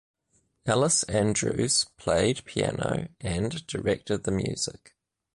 [0.65, 4.95] Alice Andrews played piano and directed the music.